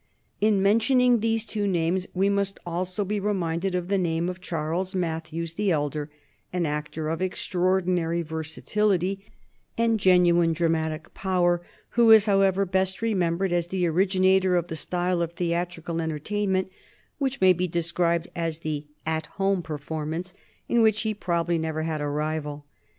[0.39, 4.95] In mentioning these two names, we must also be reminded of the name of Charles
[4.95, 6.09] Mathews the elder,
[6.51, 9.23] an actor of extraordinary versatility
[9.77, 15.21] and genuine dramatic power, who is, however, best remembered as the originator of the style
[15.21, 16.71] of theatrical entertainment
[17.19, 20.33] which may be described as the "At Home" performance,
[20.67, 22.65] in which he probably never had a rival.